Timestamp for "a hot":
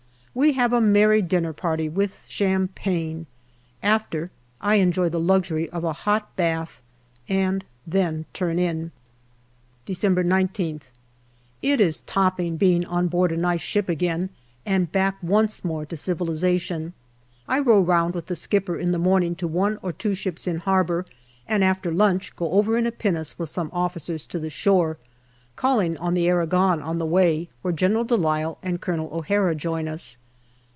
5.83-6.33